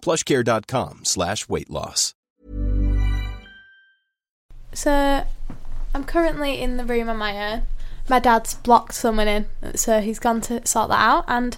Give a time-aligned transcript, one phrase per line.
[0.00, 2.14] plushcare.com slash weight loss.
[4.72, 5.24] So,
[5.94, 7.62] I'm currently in the room on my own.
[8.08, 11.24] My dad's blocked someone in, so he's gone to sort that out.
[11.26, 11.56] And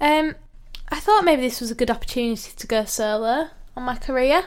[0.00, 0.34] um,
[0.90, 4.44] I thought maybe this was a good opportunity to go solo on my career.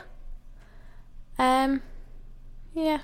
[1.38, 1.82] Um,
[2.74, 3.00] yeah.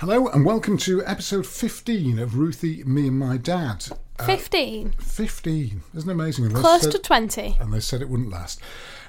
[0.00, 3.86] Hello and welcome to episode 15 of Ruthie, Me and My Dad.
[4.18, 4.92] Uh, 15.
[5.00, 5.82] 15.
[5.94, 6.50] Isn't it amazing?
[6.52, 7.56] Close said- to 20.
[7.60, 8.60] And they said it wouldn't last.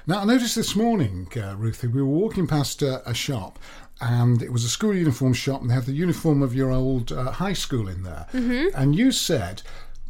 [0.06, 3.58] Now, I noticed this morning, uh, Ruthie, we were walking past uh, a shop
[4.00, 7.12] and it was a school uniform shop and they had the uniform of your old
[7.12, 8.26] uh, high school in there.
[8.32, 8.68] Mm-hmm.
[8.80, 9.62] And you said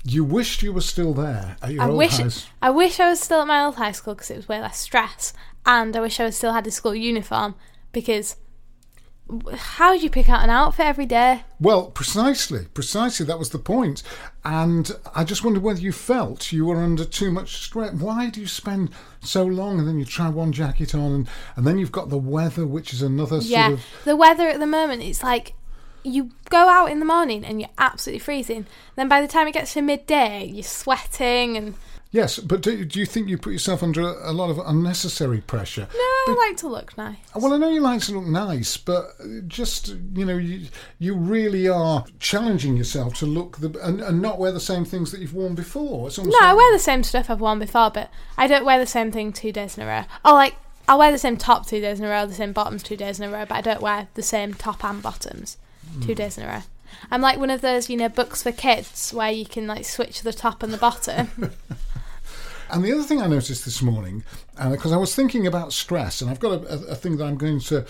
[0.05, 3.01] you wished you were still there at your I old wish high s- I wish
[3.01, 5.33] I was still at my old high school because it was way less stress,
[5.67, 7.55] and I wish I was still had a school uniform
[7.93, 8.37] because
[9.55, 11.43] how do you pick out an outfit every day?
[11.61, 13.27] Well, precisely, precisely.
[13.27, 14.03] That was the point.
[14.45, 17.93] And I just wondered whether you felt you were under too much stress.
[17.93, 21.67] Why do you spend so long and then you try one jacket on and, and
[21.67, 23.87] then you've got the weather, which is another yeah, sort of.
[24.05, 25.55] the weather at the moment it's like
[26.03, 28.67] you go out in the morning and you're absolutely freezing.
[28.97, 31.75] Then by the time it gets to midday, you're sweating and
[32.13, 35.87] Yes, but do, do you think you put yourself under a, lot of unnecessary pressure?
[35.93, 35.99] no,
[36.33, 37.17] I like to look nice.
[37.37, 39.13] Well, I know you like to look nice, but
[39.47, 40.67] just you know, you
[40.99, 45.13] you really are challenging yourself to look the and, and not wear the same things
[45.13, 46.11] that you've worn before.
[46.19, 49.13] No, I wear the same stuff I've worn before, but I don't wear the same
[49.13, 50.05] thing two days in a row.
[50.25, 50.57] Or like
[50.89, 53.21] I'll wear the same top two days in a row, the same bottoms two days
[53.21, 55.59] in a row, but I don't wear the same top and bottoms
[56.01, 56.15] two hmm.
[56.15, 56.63] days in a row.
[57.09, 60.23] I'm like one of those, you know, books for kids where you can like switch
[60.23, 61.31] the top and the bottom.
[62.73, 64.25] And the other thing I noticed this morning,
[64.71, 67.37] because I was thinking about stress, and I've got a, a, a thing that I'm
[67.37, 67.85] going to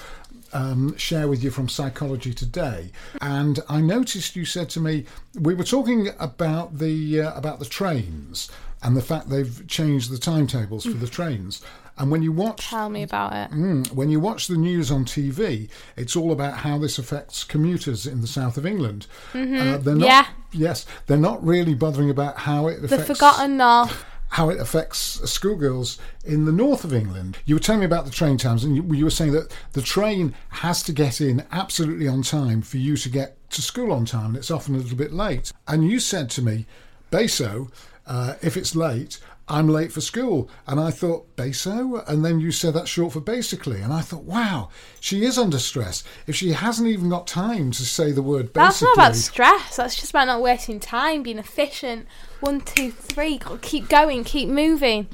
[0.53, 5.05] um, share with you from Psychology Today, and I noticed you said to me
[5.39, 8.51] we were talking about the uh, about the trains
[8.83, 11.61] and the fact they've changed the timetables for the trains.
[11.99, 13.55] And when you watch Tell me about it.
[13.55, 18.07] Mm, when you watch the news on TV, it's all about how this affects commuters
[18.07, 19.07] in the south of England.
[19.35, 20.01] Uh, they're not, Mm-hmm.
[20.01, 20.27] Yeah.
[20.53, 24.03] Yes, they're not really bothering about how it affects The Forgotten North.
[24.31, 27.39] How it affects schoolgirls in the north of England.
[27.45, 30.35] You were telling me about the train times, and you, were saying that the train
[30.51, 34.27] has to get in absolutely on time for you to get to school on time,
[34.27, 35.53] and it's often a little bit late.
[35.67, 36.67] And you said to me,
[37.11, 37.71] Beso,
[38.07, 39.19] uh, if it's late,
[39.51, 40.49] I'm late for school.
[40.67, 42.07] And I thought, Beso?
[42.09, 43.81] And then you said that's short for basically.
[43.81, 44.69] And I thought, wow,
[45.01, 46.05] she is under stress.
[46.27, 48.63] If she hasn't even got time to say the word basically.
[48.65, 49.77] That's not about stress.
[49.77, 52.07] That's just about not wasting time, being efficient.
[52.41, 53.39] One, two, three.
[53.39, 54.25] Go- Keep going.
[54.25, 55.09] Keep moving.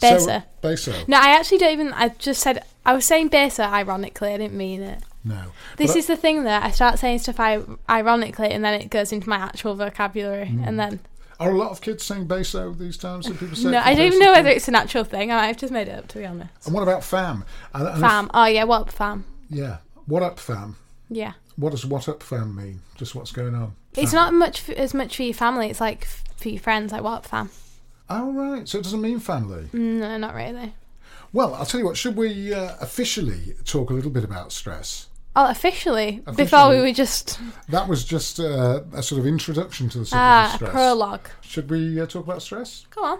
[0.00, 0.44] so, Beso.
[0.62, 1.06] Beso.
[1.08, 1.92] No, I actually don't even.
[1.92, 4.32] I just said I was saying beso ironically.
[4.32, 5.02] I didn't mean it.
[5.24, 5.40] No.
[5.76, 8.80] This But I- is the thing that I start saying stuff I, ironically, and then
[8.80, 10.64] it goes into my actual vocabulary, Hmm.
[10.64, 11.00] and then
[11.40, 13.26] Are a lot of kids saying Beso these times?
[13.26, 15.32] Do people say no, I don't even know whether it's a natural thing.
[15.32, 16.50] I've just made it up to be honest.
[16.66, 17.44] And what about fam?
[17.74, 18.30] And- and if- Fam.
[18.32, 19.24] Oh yeah, what up, fam?
[19.50, 19.78] yeah.
[20.06, 20.76] What up, fam?
[21.08, 21.32] Yeah.
[21.56, 22.80] What does what up, fam mean?
[22.96, 23.74] Just what's going on?
[23.96, 24.20] It's Fam.
[24.20, 25.70] not much f- as much for your family.
[25.70, 26.92] It's like f- for your friends.
[26.92, 27.50] Like what up, fam?
[28.10, 28.68] Oh, right.
[28.68, 29.68] So it doesn't mean family.
[29.72, 30.74] No, not really.
[31.32, 31.96] Well, I'll tell you what.
[31.96, 35.08] Should we uh, officially talk a little bit about stress?
[35.36, 39.98] Oh, officially, before we were just That was just uh, a sort of introduction to
[39.98, 40.70] the subject ah of a stress.
[40.70, 41.28] prologue.
[41.40, 42.86] Should we uh, talk about stress?
[42.94, 43.18] Go on.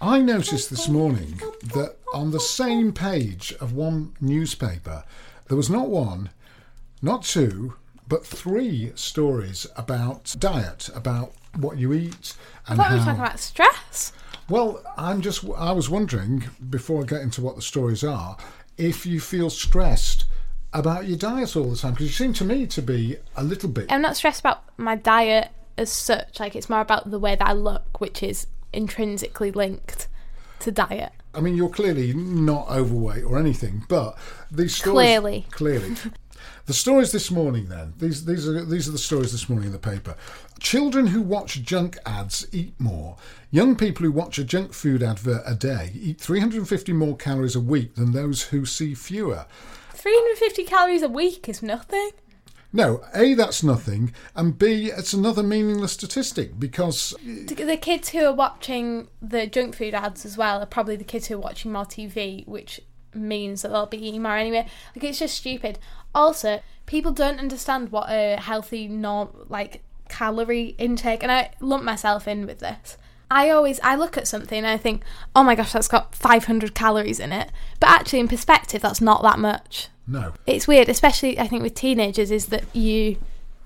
[0.00, 1.40] I noticed this morning
[1.74, 5.04] that on the same page of one newspaper,
[5.48, 6.30] there was not one,
[7.00, 7.74] not two,
[8.06, 12.34] but three stories about diet, about what you eat,
[12.68, 13.06] I and thought we were how.
[13.06, 14.12] talking about stress.
[14.48, 15.44] Well, I'm just.
[15.56, 18.36] I was wondering before I get into what the stories are,
[18.78, 20.24] if you feel stressed
[20.72, 23.68] about your diet all the time because you seem to me to be a little
[23.68, 23.86] bit.
[23.90, 25.48] I'm not stressed about my diet
[25.78, 26.38] as such.
[26.38, 30.08] Like it's more about the way that I look, which is intrinsically linked
[30.60, 31.12] to diet.
[31.34, 34.16] I mean, you're clearly not overweight or anything, but
[34.50, 35.46] these stories Clearly.
[35.50, 35.96] clearly.
[36.66, 39.72] The stories this morning, then these these are these are the stories this morning in
[39.72, 40.16] the paper.
[40.58, 43.16] Children who watch junk ads eat more.
[43.56, 47.60] Young people who watch a junk food advert a day eat 350 more calories a
[47.60, 49.46] week than those who see fewer.
[49.94, 52.10] 350 calories a week is nothing.
[52.70, 58.34] No, A, that's nothing, and B, it's another meaningless statistic because The kids who are
[58.34, 61.86] watching the junk food ads as well are probably the kids who are watching more
[61.86, 62.82] TV, which
[63.14, 64.68] means that they'll be eating more anyway.
[64.94, 65.78] Like it's just stupid.
[66.14, 72.28] Also, people don't understand what a healthy norm like calorie intake, and I lump myself
[72.28, 72.98] in with this.
[73.30, 75.02] I always I look at something and I think,
[75.34, 77.50] oh my gosh, that's got 500 calories in it,
[77.80, 79.88] but actually in perspective, that's not that much.
[80.06, 80.32] no.
[80.46, 83.16] It's weird, especially I think with teenagers, is that you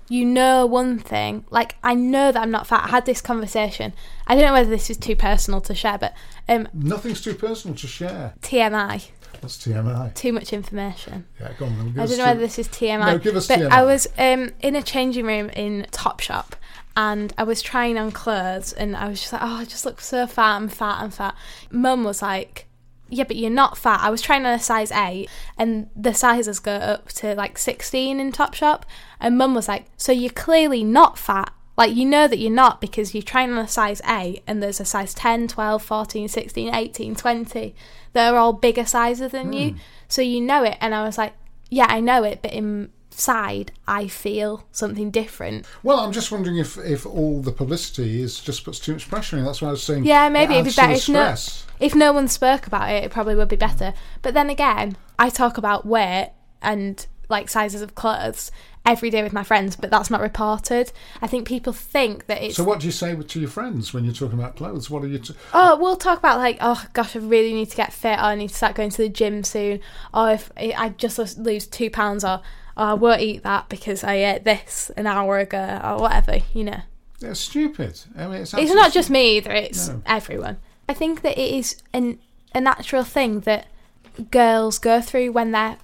[0.09, 1.45] you know one thing.
[1.51, 2.85] Like I know that I'm not fat.
[2.85, 3.93] I had this conversation.
[4.27, 6.13] I don't know whether this is too personal to share, but
[6.49, 8.33] um, Nothing's too personal to share.
[8.41, 9.07] TMI,
[9.41, 10.13] That's TMI.
[10.15, 11.27] too much information.
[11.39, 11.77] Yeah, go on.
[11.77, 13.05] then, I don't know two- whether this is TMI.
[13.13, 13.69] No, give us but TMI.
[13.69, 16.53] I was um, in a changing room in Topshop
[16.95, 20.01] and I was trying on clothes and I was just like, oh, I just look
[20.01, 21.35] so fat, I'm fat, I'm fat.
[21.71, 22.67] Mum was like,
[23.09, 23.99] yeah, but you're not fat.
[24.01, 28.19] I was trying on a size 8 and the sizes go up to like 16
[28.19, 28.83] in Topshop.
[29.19, 31.53] And mum was like, so you're clearly not fat.
[31.77, 34.79] Like, you know that you're not because you're trying on a size 8 and there's
[34.79, 37.75] a size 10, 12, 14, 16, 18, 20.
[38.13, 39.71] They're all bigger sizes than you.
[39.71, 39.77] Hmm.
[40.07, 40.77] So you know it.
[40.79, 41.33] And I was like,
[41.69, 42.51] yeah, I know it, but
[43.21, 45.67] inside I feel something different.
[45.83, 49.37] Well, I'm just wondering if, if all the publicity is just puts too much pressure
[49.37, 49.45] in.
[49.45, 50.05] That's why I was saying.
[50.05, 51.35] Yeah, maybe it it'd be better if no,
[51.79, 53.03] if no one spoke about it.
[53.03, 53.93] It probably would be better.
[54.23, 56.31] But then again, I talk about weight
[56.63, 58.51] and like sizes of clothes
[58.85, 60.91] every day with my friends, but that's not reported.
[61.21, 64.03] I think people think that it's So, what do you say to your friends when
[64.03, 64.89] you're talking about clothes?
[64.89, 65.19] What are you?
[65.19, 68.23] T- oh, we'll talk about like, oh gosh, I really need to get fit, or
[68.23, 69.79] I need to start going to the gym soon,
[70.11, 72.41] or if I just lose two pounds, or
[72.81, 76.63] oh, I won't eat that because I ate this an hour ago, or whatever, you
[76.63, 76.81] know.
[77.19, 78.01] They're stupid.
[78.17, 80.01] I mean, it's, It's not just me either, it's No.
[80.07, 80.57] everyone.
[80.89, 82.17] I think that it is an,
[82.55, 83.67] a natural thing that
[84.31, 85.77] girls go through when they're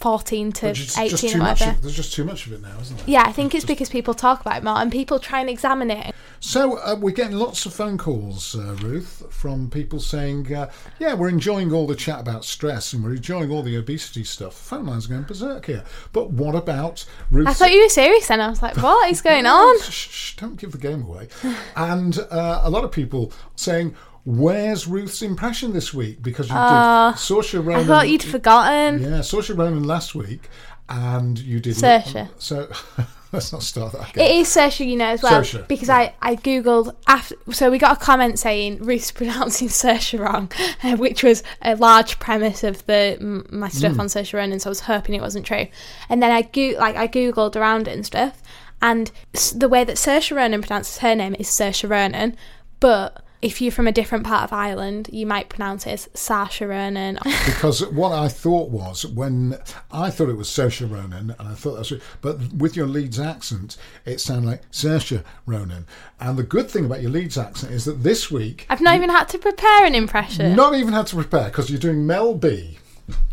[0.00, 1.70] 14 to just, 18 just or whatever.
[1.70, 3.06] Of, there's just too much of it now, isn't there?
[3.06, 5.90] Yeah, I think it's because people talk about it more and people try and examine
[5.90, 6.14] it.
[6.40, 11.12] So uh, we're getting lots of phone calls, uh, Ruth, from people saying, uh, "Yeah,
[11.12, 14.86] we're enjoying all the chat about stress and we're enjoying all the obesity stuff." Phone
[14.86, 15.84] lines are going berserk here.
[16.12, 17.46] But what about Ruth?
[17.46, 18.40] I thought you were serious then.
[18.40, 19.80] I was like, what is going on?
[19.82, 21.28] Shh, shh, don't give the game away.
[21.76, 23.94] and uh, a lot of people saying,
[24.24, 29.02] "Where's Ruth's impression this week?" Because you did Saoirse Uh, I thought you'd forgotten.
[29.02, 30.48] Yeah, Saoirse Ronan last week,
[30.88, 32.28] and you did Saoirse.
[32.38, 32.68] So
[33.32, 34.26] let's not start that again.
[34.26, 35.40] It is Saoirse, you know, as well.
[35.40, 40.18] Saoirse, Because I, I googled after, so we got a comment saying Ruth's pronouncing Saoirse
[40.18, 40.50] wrong,
[40.82, 44.00] uh, which was a large premise of the my stuff Hmm.
[44.00, 44.60] on Saoirse Ronan.
[44.60, 45.66] So I was hoping it wasn't true.
[46.08, 48.42] And then I go like I googled around it and stuff,
[48.82, 49.10] and
[49.54, 52.36] the way that Saoirse Ronan pronounces her name is Saoirse Ronan,
[52.80, 56.68] but if you're from a different part of Ireland, you might pronounce it as Saoirse
[56.68, 57.18] Ronan.
[57.46, 59.56] because what I thought was when
[59.90, 63.18] I thought it was Saoirse Ronan, and I thought that's right, but with your Leeds
[63.18, 65.86] accent, it sounded like Saoirse Ronan.
[66.20, 69.10] And the good thing about your Leeds accent is that this week, I've not even
[69.10, 70.54] had to prepare an impression.
[70.54, 72.78] not even had to prepare because you're doing Mel B.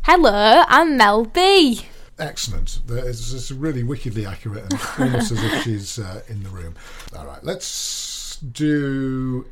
[0.03, 1.85] Hello, I'm Mel B.
[2.19, 2.79] Excellent.
[2.89, 6.73] It's, it's really wickedly accurate and almost as if she's uh, in the room.
[7.15, 9.45] All right, let's do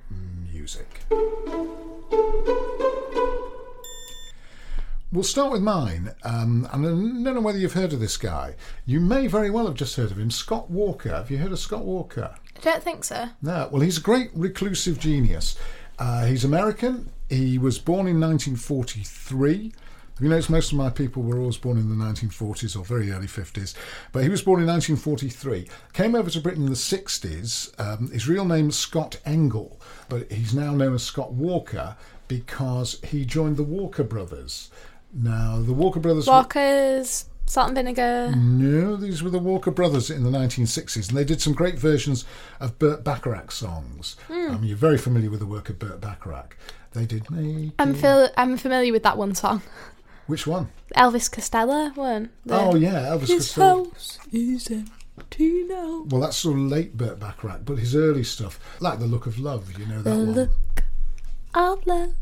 [0.51, 1.01] music.
[5.12, 6.13] We'll start with mine.
[6.24, 8.56] Um, and I don't know whether you've heard of this guy.
[8.86, 10.30] You may very well have just heard of him.
[10.30, 11.10] Scott Walker.
[11.10, 12.36] Have you heard of Scott Walker?
[12.58, 13.30] I don't think so.
[13.42, 15.58] No, well, he's a great reclusive genius.
[15.98, 17.10] Uh, he's American.
[17.30, 19.72] He was born in 1943.
[20.20, 23.28] You notice most of my people were always born in the 1940s or very early
[23.28, 23.74] 50s,
[24.14, 25.68] but he was born in 1943.
[25.92, 27.78] Came over to Britain in the 60s.
[27.80, 31.98] Um, his real name is Scott Engel, but he's now known as Scott Walker
[32.30, 34.72] because he joined the Walker Brothers.
[35.14, 36.28] Now, the Walker Brothers.
[36.28, 38.34] were- Walkers, salt and vinegar.
[38.38, 42.24] no, these were the Walker Brothers in the 1960s, and they did some great versions
[42.62, 44.16] of Burt Bacharach songs.
[44.30, 46.56] Um, you're very familiar with the work of Burt Bacharach.
[46.94, 47.26] They did
[47.78, 49.62] I'm fil- I'm familiar with that one song.
[50.27, 50.70] Which one?
[50.96, 52.29] Elvis Costello one.
[52.46, 53.86] The- Oh yeah, Elvis His Costello.
[53.86, 56.05] house is empty now.
[56.10, 59.38] Well, that's sort of late Burt Bacharach, but his early stuff, like The Look of
[59.39, 60.32] Love, you know that The one.
[60.34, 60.84] look
[61.53, 62.13] of love.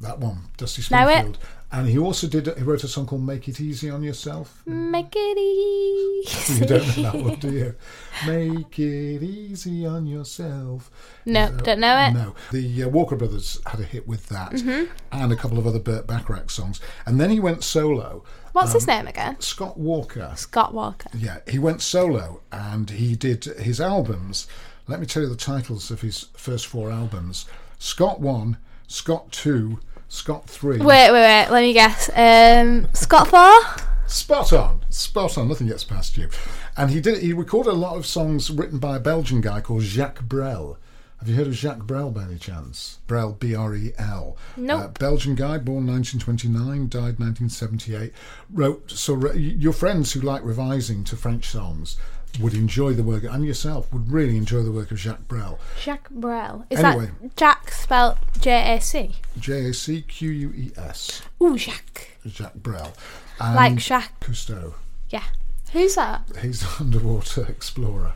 [0.00, 0.82] That one, Dusty.
[0.82, 1.38] Springfield.
[1.72, 2.46] And he also did.
[2.56, 6.60] He wrote a song called "Make It Easy on Yourself." Make it easy.
[6.60, 7.74] You don't know that one, do you?
[8.26, 10.90] Make it easy on yourself.
[11.26, 12.12] No, don't know it.
[12.12, 14.84] No, the uh, Walker Brothers had a hit with that, Mm-hmm.
[15.12, 16.80] and a couple of other Burt Bacharach songs.
[17.04, 18.24] And then he went solo.
[18.52, 19.36] What's Um, his name again?
[19.40, 20.32] Scott Walker.
[20.36, 21.10] Scott Walker.
[21.18, 24.46] Yeah, he went solo and he did his albums.
[24.88, 27.44] Let me tell you the titles of his first four albums:
[27.78, 28.56] Scott One,
[28.86, 30.78] Scott Two, Scott Three.
[30.78, 31.48] Wait, wait, wait.
[31.50, 32.10] Let me guess.
[32.14, 33.84] Um, Scott Four.
[34.06, 35.48] Spot on, spot on.
[35.48, 36.28] Nothing gets past you.
[36.76, 37.22] And he did.
[37.22, 40.78] He recorded a lot of songs written by a Belgian guy called Jacques Brel.
[41.18, 42.98] Have you heard of Jacques Brel by any chance?
[43.06, 44.36] Brel, B R E L.
[44.56, 44.80] Nope.
[44.80, 48.12] Uh, Belgian guy, born 1929, died 1978.
[48.52, 49.14] Wrote so.
[49.14, 51.96] re- Your friends who like revising to French songs
[52.38, 55.58] would enjoy the work, and yourself would really enjoy the work of Jacques Brel.
[55.80, 56.66] Jacques Brel.
[56.68, 57.10] Is Anyway.
[57.22, 59.16] that Jack spelled J A C?
[59.38, 61.22] J A C Q U E S.
[61.42, 62.08] Ooh, Jacques.
[62.26, 62.92] Jacques Brel.
[63.40, 64.20] And Like Jacques.
[64.20, 64.74] Cousteau.
[65.08, 65.24] Yeah.
[65.72, 66.28] Who's that?
[66.42, 68.12] He's an underwater explorer.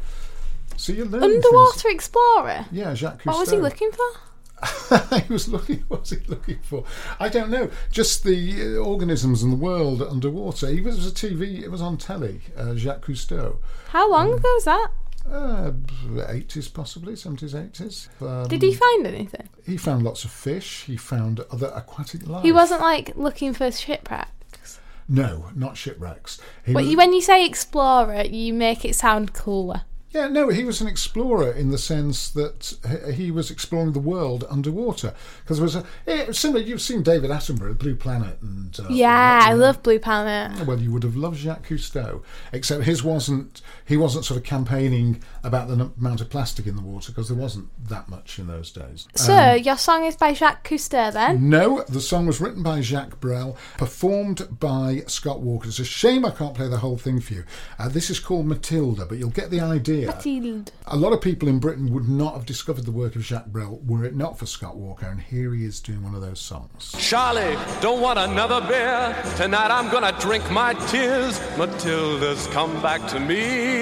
[0.81, 2.67] So learning things- Underwater explorer.
[2.73, 3.27] Yeah, Jacques Cousteau.
[3.27, 5.19] What was he looking for?
[5.21, 5.85] he was looking.
[5.89, 6.85] What was he looking for?
[7.19, 7.71] I don't know.
[7.93, 10.69] Just the uh, organisms in the world underwater.
[10.69, 11.63] He was a TV.
[11.63, 12.41] It was on telly.
[12.57, 13.59] Uh, Jacques Cousteau.
[13.89, 14.89] How long ago was that?
[15.31, 15.73] Uh,
[16.17, 18.09] 80s possibly, 70s, 80s.
[18.27, 19.51] Um, Did he find anything?
[19.67, 20.85] He found lots of fish.
[20.87, 22.43] He found other aquatic life.
[22.43, 24.81] He wasn't like looking for shipwrecks.
[25.09, 26.41] No, not shipwrecks.
[26.65, 29.83] He But was- when you say explorer, you make it sound cooler.
[30.13, 32.77] Yeah, no, he was an explorer in the sense that
[33.15, 35.15] he- was exploring the world underwater.
[35.43, 36.61] Because there was a eh, similar.
[36.65, 40.67] You've seen David Attenborough, Blue Planet, and uh, Yeah, I love Blue Planet.
[40.67, 43.63] Well, you would have loved Jacques Cousteau, except his wasn't.
[43.91, 47.27] He wasn't sort of campaigning about the n- amount of plastic in the water because
[47.29, 49.09] there wasn't that much in those days.
[49.17, 51.51] So, your song is by Jacques Cousteau then?
[51.51, 55.67] No, the song was written by Jacques Brel, performed by Scott Walker.
[55.67, 57.45] It's a shame I can't play the whole thing for you.
[57.81, 60.07] Uh, this is called Matilda, but you'll get the idea.
[60.07, 60.71] Mathilde.
[60.87, 63.81] A lot of people in Britain would not have discovered the work of Jacques Brel
[63.85, 66.95] were it not for Scott Walker, and here he is doing one of those songs.
[66.97, 69.17] Charlie, don't want another beer.
[69.37, 71.41] Tonight I'm gonna drink my tears.
[71.59, 73.80] Matilda's come back to me.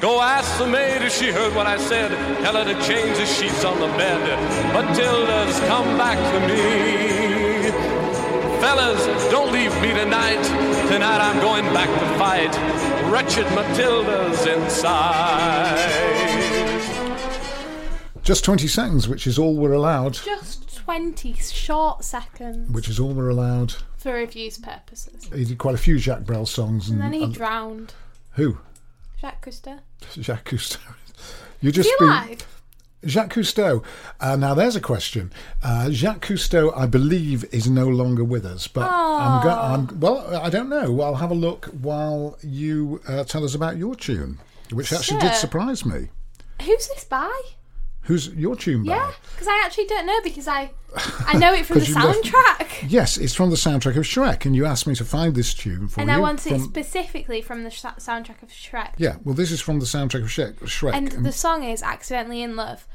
[0.00, 2.10] Go ask the maid if she heard what I said.
[2.42, 4.20] Tell her to change the sheets on the bed.
[4.72, 7.70] Matilda's come back to me.
[8.60, 10.42] Fellas, don't leave me tonight.
[10.88, 12.54] Tonight I'm going back to fight.
[13.12, 15.88] Wretched Matilda's inside.
[18.22, 20.14] Just 20 seconds, which is all we're allowed.
[20.14, 23.74] Just 20 short seconds Which is all we're allowed.
[23.96, 25.28] for reviews purposes.
[25.34, 26.88] He did quite a few Jacques Brel songs.
[26.88, 27.94] And And, then he and- drowned.
[28.38, 28.58] Who?
[29.20, 29.78] Jacques Cousteau.
[30.20, 30.78] Jacques Cousteau.
[31.60, 32.46] You Is just he been- alive?
[33.04, 33.82] Jacques Cousteau.
[34.20, 35.32] Uh, now, there's a question.
[35.62, 40.36] Uh, Jacques Cousteau, I believe, is no longer with us, but I'm, go- I'm well.
[40.36, 41.00] I don't know.
[41.00, 44.38] I'll have a look while you uh, tell us about your tune,
[44.72, 46.08] which actually did surprise me.
[46.62, 47.40] Who's this by?
[48.08, 48.94] Who's your tune by?
[48.96, 50.70] Yeah, because I actually don't know because I
[51.26, 52.90] I know it from the you left- soundtrack.
[52.90, 55.88] Yes, it's from the soundtrack of Shrek, and you asked me to find this tune
[55.88, 56.16] for And you.
[56.16, 58.94] I want it specifically from the sh- soundtrack of Shrek.
[58.96, 60.54] Yeah, well, this is from the soundtrack of Shrek.
[60.60, 60.94] Shrek.
[60.94, 62.86] And the song is Accidentally in Love.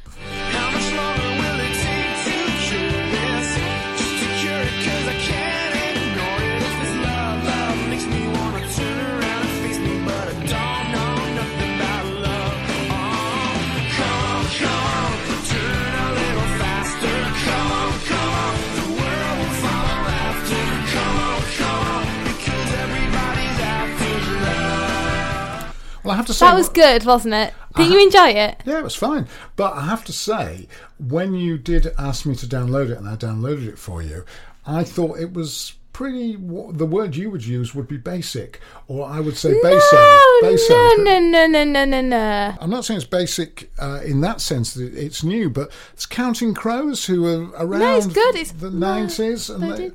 [26.03, 27.53] Well, I have to say That was good, wasn't it?
[27.75, 28.61] Did you enjoy it?
[28.65, 29.27] Yeah, it was fine.
[29.55, 30.67] But I have to say,
[30.99, 34.25] when you did ask me to download it and I downloaded it for you,
[34.65, 36.35] I thought it was pretty.
[36.35, 39.93] The word you would use would be basic, or I would say basic.
[39.93, 40.69] No, baso.
[40.69, 42.55] no, no, no, no, no, no, no.
[42.59, 46.53] I'm not saying it's basic uh, in that sense that it's new, but it's Counting
[46.53, 48.35] Crows who are around No, it's good.
[48.35, 49.53] It's the 90s.
[49.53, 49.89] And they,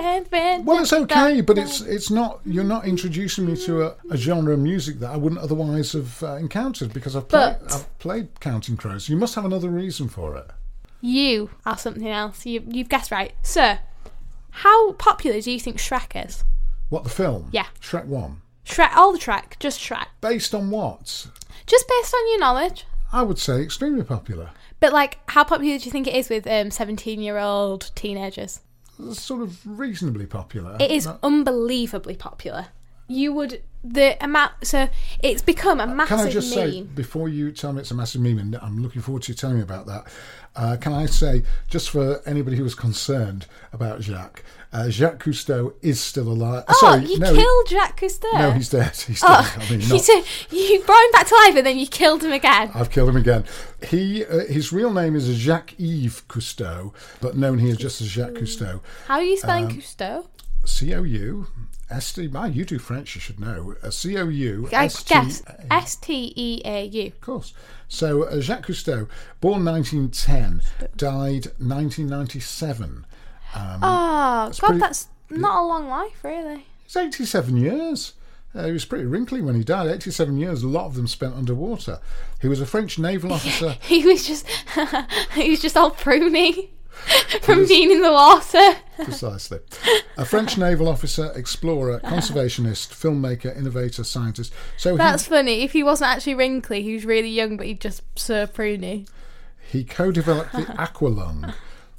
[0.00, 0.64] Can't win.
[0.64, 2.40] well, it's okay, but it's it's not.
[2.44, 6.22] You're not introducing me to a, a genre of music that I wouldn't otherwise have
[6.22, 9.08] uh, encountered because I've But- I've played Counting Crows.
[9.08, 10.46] You must have another reason for it.
[11.00, 12.46] You are something else.
[12.46, 13.34] You, you've guessed right.
[13.42, 13.78] Sir,
[14.50, 16.44] how popular do you think Shrek is?
[16.88, 17.48] What the film?
[17.52, 17.66] Yeah.
[17.80, 18.40] Shrek One.
[18.64, 20.06] Shrek, all the Shrek, just Shrek.
[20.22, 21.26] Based on what?
[21.66, 22.86] Just based on your knowledge.
[23.12, 24.50] I would say extremely popular.
[24.80, 28.60] But, like, how popular do you think it is with um, 17 year old teenagers?
[29.12, 30.76] Sort of reasonably popular.
[30.80, 32.66] It is unbelievably popular.
[33.08, 34.52] You would the amount.
[34.62, 34.88] So
[35.22, 36.70] it's become a massive Can I just meme.
[36.70, 39.36] say, before you tell me it's a massive meme, and I'm looking forward to you
[39.36, 40.04] telling me about that,
[40.56, 44.42] uh, can I say, just for anybody who was concerned about Jacques,
[44.72, 46.64] uh, Jacques Cousteau is still alive.
[46.68, 48.32] oh, Sorry, you no, killed Jacques Cousteau.
[48.32, 48.96] no, he's dead.
[49.06, 49.28] He's dead.
[49.28, 52.22] Oh, I mean, you, said- you brought him back to life and then you killed
[52.24, 52.70] him again.
[52.74, 53.44] I've killed him again.
[53.86, 58.32] He, uh, his real name is Jacques Yves Cousteau, but known here just as Jacques
[58.34, 58.80] Cousteau.
[59.08, 60.26] How are you spelling Um, Cousteau?
[60.64, 60.92] C
[61.90, 62.30] O U S T.
[62.34, 63.74] Ah, you do French, you should know.
[63.82, 65.14] Uh, C O U I S T.
[65.14, 67.06] guess S T E A U.
[67.08, 67.52] Of course.
[67.88, 69.08] So uh, Jacques Cousteau,
[69.40, 70.62] born 1910,
[70.96, 73.06] died 1997.
[73.56, 76.66] Oh, God, pretty- that's not a long life, really.
[76.84, 78.14] It's 87 years.
[78.54, 79.88] Uh, he was pretty wrinkly when he died.
[79.88, 81.98] 87 years, a lot of them spent underwater.
[82.40, 83.76] He was a French naval officer.
[83.82, 84.46] He was just,
[85.34, 86.68] he was just all pruny
[87.42, 88.76] from being in the water.
[89.04, 89.58] Precisely.
[90.16, 94.52] A French naval officer, explorer, conservationist, filmmaker, innovator, scientist.
[94.76, 95.62] So That's he, funny.
[95.62, 99.08] If he wasn't actually wrinkly, he was really young, but he just so pruny.
[99.70, 101.54] he co developed the aqualung.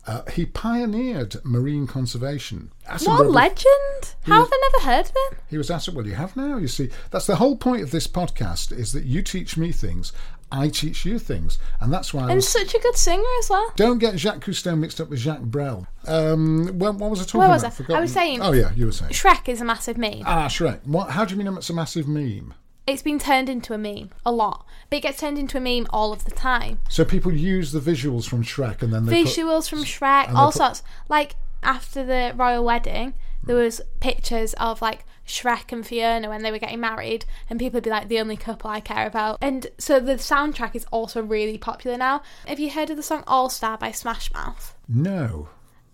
[0.07, 2.71] Uh, he pioneered marine conservation.
[3.03, 4.13] What a legend!
[4.21, 5.39] How have I never heard of him?
[5.49, 6.57] He was asked, well, you have now.
[6.57, 10.13] You see, that's the whole point of this podcast is that you teach me things,
[10.55, 11.57] I teach you things.
[11.81, 13.71] And that's why And was, such a good singer as well.
[13.75, 15.85] Don't get Jacques Cousteau mixed up with Jacques Brel.
[16.07, 17.73] Um, what, what was I talking Where was about?
[17.73, 17.75] I?
[17.75, 17.95] Forgotten.
[17.95, 19.11] I was saying- Oh, yeah, you were saying.
[19.11, 20.23] Shrek is a massive meme.
[20.25, 20.85] Ah, Shrek.
[20.85, 22.53] What, how do you mean it's a massive meme?
[22.87, 25.87] It's been turned into a meme a lot, but it gets turned into a meme
[25.89, 26.77] all of the time.
[26.87, 30.51] So people use the visuals from Shrek and then they put- Visuals from Shrek, all
[30.51, 30.83] put- sorts.
[31.09, 36.51] Like after the royal wedding, there was pictures of like Shrek and Fiona when they
[36.51, 39.67] were getting married, and people would be like, "The only couple I care about." And
[39.77, 42.21] so the soundtrack is also really popular now.
[42.47, 44.75] Have you heard of the song All Star by Smash Mouth?
[44.87, 45.49] No.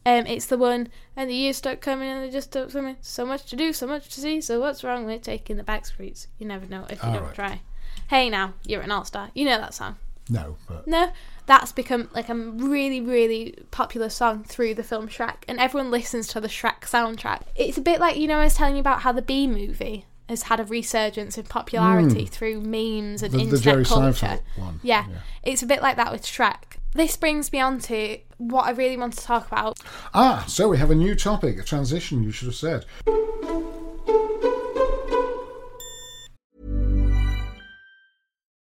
[0.06, 2.98] Um, it's the one, and the years start coming and they just start coming.
[3.02, 4.42] So much to do, so much to see.
[4.42, 6.28] So what's wrong with taking the back streets?
[6.40, 7.36] You never know if you All don't right.
[7.36, 7.62] try.
[8.08, 9.30] Hey now, you're an all star.
[9.36, 9.98] You know that song.
[10.32, 11.12] No, but No,
[11.46, 16.28] that's become like a really, really popular song through the film Shrek, and everyone listens
[16.30, 17.42] to the Shrek soundtrack.
[17.56, 20.06] It's a bit like you know I was telling you about how the Bee movie
[20.30, 24.40] has had a resurgence in popularity through memes and the, internet the Jerry culture.
[24.56, 24.80] One.
[24.82, 25.06] Yeah,
[25.44, 26.78] it's a bit like that with Shrek.
[26.94, 29.80] This brings me on to what I really want to talk about.
[30.14, 32.86] Ah, so we have a new topic, a transition, you should have said.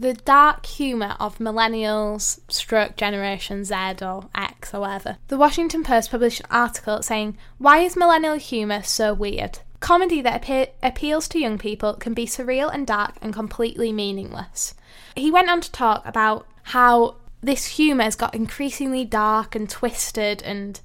[0.00, 5.18] The dark humour of millennials, stroke Generation Z or X or whatever.
[5.28, 9.60] The Washington Post published an article saying, Why is millennial humour so weird?
[9.80, 14.74] Comedy that appe- appeals to young people can be surreal and dark and completely meaningless.
[15.14, 20.42] He went on to talk about how this humour has got increasingly dark and twisted
[20.42, 20.80] and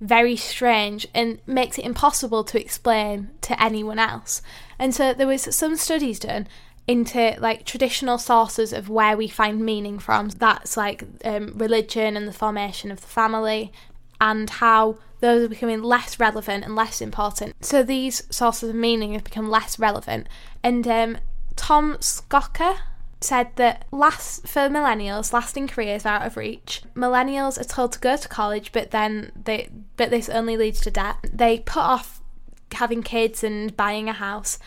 [0.00, 4.42] very strange and makes it impossible to explain to anyone else.
[4.78, 6.48] And so there was some studies done
[6.88, 10.28] into like traditional sources of where we find meaning from.
[10.30, 13.72] That's like um, religion and the formation of the family,
[14.20, 17.64] and how those are becoming less relevant and less important.
[17.64, 20.28] So these sources of meaning have become less relevant.
[20.62, 21.18] And um,
[21.54, 22.76] Tom Skocker
[23.20, 26.82] said that last for millennials, lasting careers are out of reach.
[26.94, 30.90] Millennials are told to go to college, but then they but this only leads to
[30.90, 31.16] debt.
[31.32, 32.20] They put off
[32.72, 34.58] having kids and buying a house.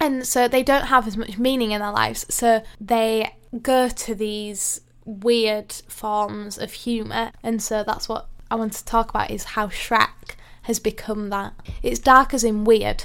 [0.00, 2.26] And so they don't have as much meaning in their lives.
[2.32, 7.32] So they go to these weird forms of humour.
[7.42, 11.52] And so that's what I want to talk about is how Shrek has become that.
[11.82, 13.04] It's dark as in weird.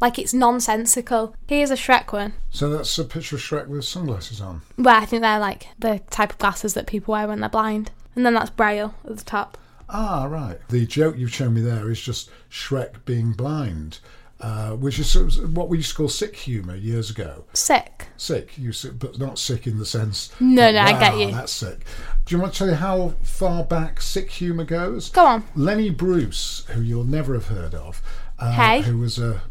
[0.00, 1.34] Like it's nonsensical.
[1.48, 2.34] Here's a Shrek one.
[2.50, 4.62] So that's a picture of Shrek with sunglasses on.
[4.76, 7.90] Well, I think they're like the type of glasses that people wear when they're blind.
[8.14, 9.56] And then that's Braille at the top.
[9.88, 10.58] Ah, right.
[10.68, 14.00] The joke you've shown me there is just Shrek being blind,
[14.40, 17.44] uh, which is sort of what we used to call sick humour years ago.
[17.54, 18.08] Sick.
[18.16, 20.30] Sick, you sick, but not sick in the sense.
[20.40, 21.84] No, that, no, I get you." That's sick.
[22.26, 25.10] Do you want to tell you how far back sick humour goes?
[25.10, 25.44] Go on.
[25.54, 28.02] Lenny Bruce, who you'll never have heard of,
[28.38, 28.82] uh, Hey.
[28.82, 29.42] who was a.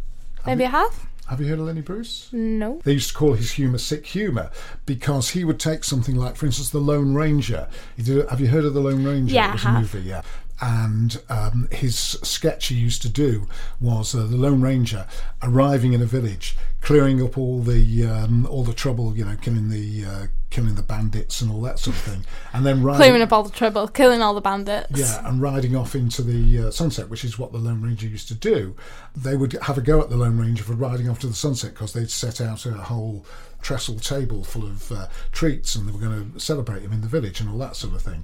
[0.45, 1.07] Maybe I have?
[1.29, 2.27] Have you heard of Lenny Bruce?
[2.33, 2.81] No.
[2.83, 4.51] They used to call his humour sick humour
[4.85, 7.69] because he would take something like, for instance, The Lone Ranger.
[7.95, 9.33] He did, have you heard of The Lone Ranger?
[9.33, 9.81] Yeah, it was I a have.
[9.81, 10.21] movie, yeah.
[10.61, 13.47] And um, his sketch he used to do
[13.81, 15.07] was uh, the Lone Ranger
[15.41, 19.69] arriving in a village, clearing up all the um, all the trouble, you know, killing
[19.69, 23.21] the uh, killing the bandits and all that sort of thing, and then riding, Clearing
[23.23, 24.97] up all the trouble, killing all the bandits.
[24.97, 28.27] yeah, and riding off into the uh, sunset, which is what the Lone Ranger used
[28.29, 28.75] to do.
[29.15, 31.73] They would have a go at the Lone Ranger for riding off to the sunset
[31.73, 33.25] because they'd set out a whole
[33.61, 37.07] trestle table full of uh, treats and they were going to celebrate him in the
[37.07, 38.23] village and all that sort of thing.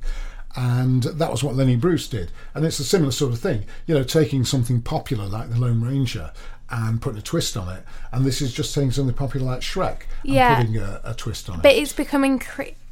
[0.55, 2.31] And that was what Lenny Bruce did.
[2.53, 5.81] And it's a similar sort of thing, you know, taking something popular like the Lone
[5.81, 6.31] Ranger
[6.71, 7.83] and putting a twist on it.
[8.11, 10.57] And this is just taking something popular like Shrek and Yeah.
[10.57, 11.63] putting a, a twist on it.
[11.63, 12.41] But it's becoming.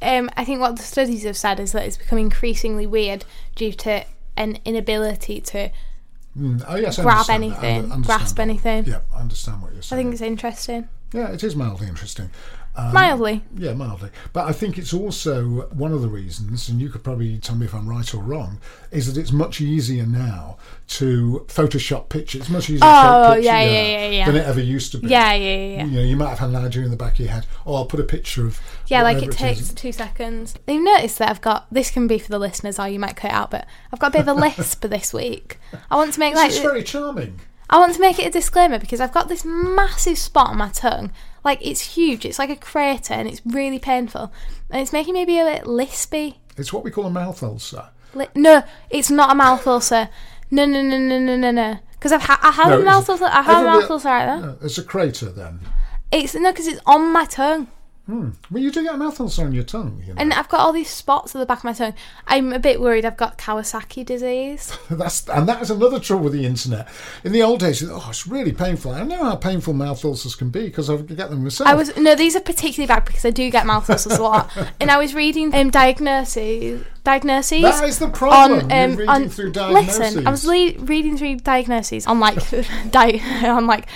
[0.02, 3.24] Um, I think what the studies have said is that it's becoming increasingly weird
[3.56, 4.04] due to
[4.36, 5.70] an inability to.
[6.38, 8.42] Mm, oh, yes, grab anything, grasp that.
[8.42, 8.84] anything.
[8.84, 9.98] Yeah, I understand what you're saying.
[9.98, 10.88] I think it's interesting.
[11.12, 12.30] Yeah, it is mildly interesting.
[12.78, 13.42] Um, Mildly.
[13.56, 14.10] Yeah, mildly.
[14.32, 17.66] But I think it's also one of the reasons, and you could probably tell me
[17.66, 18.60] if I'm right or wrong,
[18.92, 22.42] is that it's much easier now to Photoshop pictures.
[22.42, 25.08] It's much easier Oh, to take yeah, yeah, yeah, than it ever used to be.
[25.08, 25.84] Yeah, yeah, yeah, yeah.
[25.86, 27.46] You know, you might have had an idea in the back of your head.
[27.66, 28.60] Oh, I'll put a picture of.
[28.86, 29.74] Yeah, like it whatever takes is.
[29.74, 30.54] two seconds.
[30.68, 33.32] You've noticed that I've got this can be for the listeners, or you might cut
[33.32, 35.58] it out, but I've got a bit of a lisp this week.
[35.90, 37.40] I want to make like It's very charming.
[37.70, 40.70] I want to make it a disclaimer because I've got this massive spot on my
[40.70, 41.12] tongue.
[41.48, 42.26] Like it's huge.
[42.26, 44.30] It's like a crater and it's really painful.
[44.68, 46.34] And it's making me be a bit lispy.
[46.58, 47.88] It's what we call a mouth ulcer.
[48.12, 50.10] Li- no, it's not a mouth ulcer.
[50.50, 51.78] No, no, no, no, no, no, no.
[51.92, 53.24] Because I've ha- I have No, a mouth ulcer.
[53.24, 54.40] I have a mouth ulcer right there.
[54.40, 55.60] No, it's a crater then.
[56.12, 57.68] It's no, because it's on my tongue.
[58.08, 60.02] Well, you do get a mouth ulcer on your tongue.
[60.06, 60.20] You know?
[60.20, 61.92] And I've got all these spots at the back of my tongue.
[62.26, 64.76] I'm a bit worried I've got Kawasaki disease.
[64.90, 66.88] That's and that is another trouble with the internet.
[67.22, 68.92] In the old days, oh, it's really painful.
[68.92, 71.68] I know how painful mouth ulcers can be because I get them myself.
[71.68, 74.50] I was no, these are particularly bad because I do get mouth ulcers a lot.
[74.80, 77.62] And I was reading um, diagnoses, diagnoses.
[77.62, 78.70] That is the problem.
[78.70, 79.98] On, um, reading on, through diagnoses.
[79.98, 82.38] Listen, I was le- reading through diagnoses on like
[82.90, 83.88] di- on like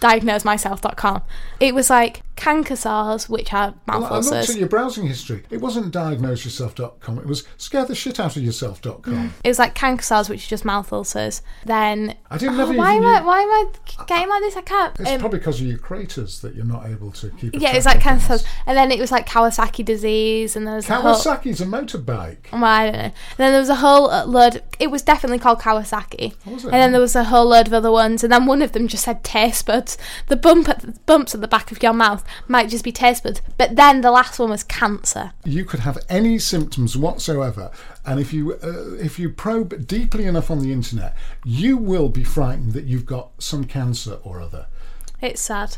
[0.00, 1.22] diagnosemyself.com.
[1.60, 4.50] It was like canker sores, which are mouth Well, I looked ulcers.
[4.50, 5.42] at your browsing history.
[5.50, 7.18] It wasn't diagnoseyourself.com.
[7.18, 9.34] It was scare the shit out of yourself.com.
[9.44, 11.42] It was like canker sores, which are just mouth ulcers.
[11.66, 13.66] Then I didn't Oh, why am I why am I
[14.06, 14.56] getting like this?
[14.56, 14.98] I can't.
[15.00, 17.54] It's Um, probably because of your craters that you're not able to keep.
[17.54, 20.76] yeah, it's track like cancer sores, and then it was like Kawasaki disease, and there
[20.76, 21.14] was a whole.
[21.14, 22.50] Kawasaki's a motorbike.
[22.52, 22.98] Well, I don't know.
[23.00, 24.62] And then there was a whole uh, load.
[24.78, 26.34] It was definitely called Kawasaki.
[26.46, 26.68] Was it?
[26.68, 28.24] And then there was a whole load of other ones.
[28.24, 29.98] And then one of them just said taste buds.
[30.28, 33.22] The bump at the bumps at the back of your mouth might just be taste
[33.22, 33.42] buds.
[33.58, 35.32] But then the last one was cancer.
[35.44, 37.70] You could have any symptoms whatsoever,
[38.06, 42.24] and if you uh, if you probe deeply enough on the internet, you will be
[42.24, 44.66] frightened that you've got some cancer or other.
[45.20, 45.76] It's sad.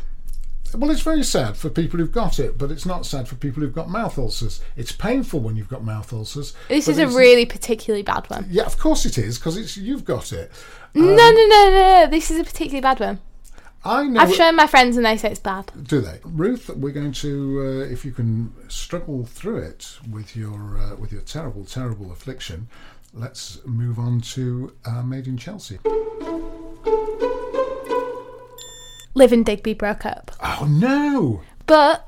[0.75, 3.61] Well, it's very sad for people who've got it, but it's not sad for people
[3.61, 4.59] who've got mouth ulcers.
[4.75, 6.55] It's painful when you've got mouth ulcers.
[6.67, 8.47] This is a really particularly bad one.
[8.49, 10.51] yeah, of course it is because it's you've got it.
[10.95, 12.07] no, no, no, no, no.
[12.09, 13.19] This is a particularly bad one.
[13.85, 14.21] I know.
[14.21, 15.71] I've shown my friends and they say it's bad.
[15.83, 16.69] Do they, Ruth?
[16.69, 21.21] We're going to, uh, if you can struggle through it with your uh, with your
[21.21, 22.67] terrible, terrible affliction.
[23.13, 25.77] Let's move on to uh, Made in Chelsea.
[29.15, 30.31] Liv and Digby broke up.
[30.41, 31.41] Oh no!
[31.67, 32.07] But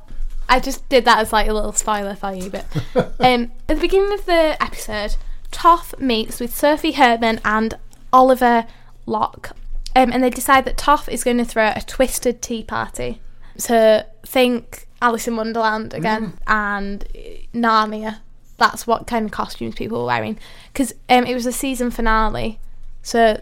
[0.49, 2.49] I just did that as like a little spoiler for you.
[2.49, 2.65] But
[3.19, 5.17] um, at the beginning of the episode,
[5.51, 7.77] Toff meets with Sophie Hermann and
[8.11, 8.65] Oliver
[9.05, 9.51] Locke,
[9.95, 13.21] um, and they decide that Toff is going to throw a twisted tea party.
[13.57, 17.19] So think Alice in Wonderland again and uh,
[17.53, 18.19] Narnia.
[18.57, 20.39] That's what kind of costumes people were wearing
[20.71, 22.59] because um, it was a season finale.
[23.01, 23.39] So,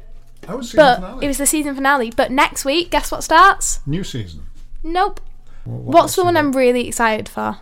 [0.48, 1.26] was season but finale.
[1.26, 2.12] it was the season finale.
[2.16, 3.80] But next week, guess what starts?
[3.86, 4.46] new season.
[4.84, 5.22] Nope.
[5.66, 6.36] Well, what What's the one?
[6.36, 7.60] I'm really excited for?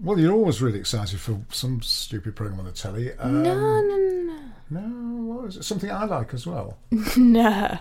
[0.00, 3.12] Well, you're always really excited for some stupid program on the telly.
[3.18, 4.38] Um, No, no, no,
[4.70, 5.64] No, what is it?
[5.64, 6.78] Something I like as well.
[7.16, 7.78] no.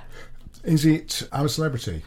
[0.64, 2.04] Is it a Celebrity?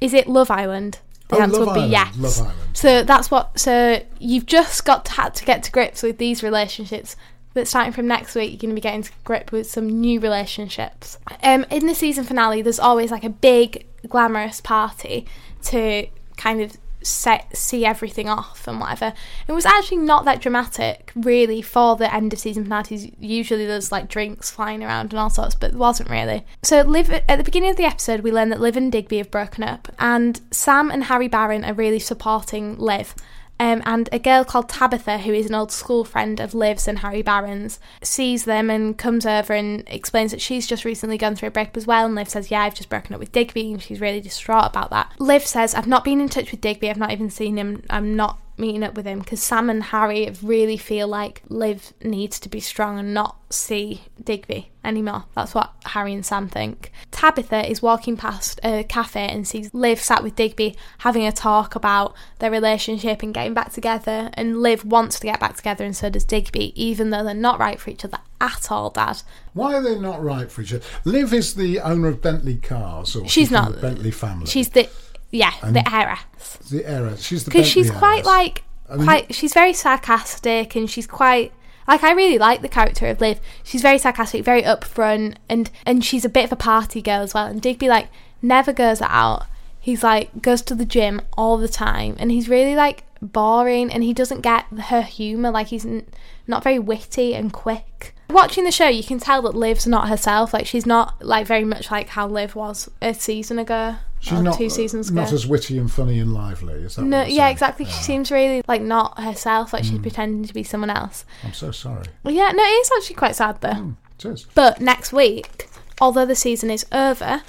[0.00, 0.98] Is it Love Island?
[1.28, 2.16] The Oh, answer Love would be yes.
[2.16, 2.58] Love Island.
[2.72, 3.58] So that's what.
[3.58, 7.16] So you've just got to, had to get to grips with these relationships
[7.54, 10.20] that starting from next week, you're going to be getting to grip with some new
[10.20, 11.18] relationships.
[11.42, 15.26] Um, in the season finale, there's always like a big glamorous party
[15.64, 19.12] to kind of set, see everything off and whatever.
[19.48, 23.08] It was actually not that dramatic, really, for the end of season finales.
[23.18, 26.44] Usually there's like drinks flying around and all sorts, but it wasn't really.
[26.62, 29.30] So, Liv, at the beginning of the episode, we learn that Liv and Digby have
[29.30, 33.14] broken up, and Sam and Harry Baron are really supporting Liv.
[33.60, 37.00] Um, and a girl called Tabitha, who is an old school friend of Liv's and
[37.00, 41.48] Harry Baron's, sees them and comes over and explains that she's just recently gone through
[41.48, 42.06] a breakup as well.
[42.06, 44.88] And Liv says, Yeah, I've just broken up with Digby, and she's really distraught about
[44.90, 45.12] that.
[45.18, 48.16] Liv says, I've not been in touch with Digby, I've not even seen him, I'm
[48.16, 52.48] not meeting up with him because Sam and Harry really feel like Liv needs to
[52.48, 55.24] be strong and not see Digby anymore.
[55.34, 56.92] That's what Harry and Sam think.
[57.10, 61.74] Tabitha is walking past a cafe and sees Liv sat with Digby having a talk
[61.74, 64.30] about their relationship and getting back together.
[64.34, 67.58] And Liv wants to get back together, and so does Digby, even though they're not
[67.58, 69.22] right for each other at all, Dad.
[69.52, 70.84] Why are they not right for each other?
[71.04, 73.72] Liv is the owner of Bentley cars, or She's from not.
[73.74, 74.46] the Bentley family.
[74.46, 74.88] She's the
[75.30, 76.56] yeah the heiress.
[76.70, 77.22] the heiress.
[77.22, 81.06] She's the because she's Bentley quite like I mean- quite she's very sarcastic and she's
[81.06, 81.52] quite
[81.88, 83.40] like I really like the character of Liv.
[83.64, 87.34] She's very sarcastic, very upfront, and and she's a bit of a party girl as
[87.34, 87.46] well.
[87.46, 88.08] And Digby like
[88.42, 89.46] never goes out.
[89.78, 94.04] He's like goes to the gym all the time, and he's really like boring, and
[94.04, 95.50] he doesn't get her humor.
[95.50, 96.06] Like he's n-
[96.46, 98.14] not very witty and quick.
[98.28, 100.52] Watching the show, you can tell that Liv's not herself.
[100.54, 103.96] Like she's not like very much like how Liv was a season ago.
[104.20, 105.22] She's not two seasons ago.
[105.22, 106.74] not as witty and funny and lively.
[106.74, 107.02] Is that?
[107.02, 107.52] No, yeah, saying?
[107.52, 107.84] exactly.
[107.86, 110.02] She seems really like not herself, like she's Hmm.
[110.02, 111.24] pretending to be someone else.
[111.42, 112.04] I'm so sorry.
[112.24, 113.94] Yeah, no, it is actually quite sad though.
[114.18, 114.46] It is.
[114.54, 115.68] But next week,
[116.00, 117.42] although the season is over,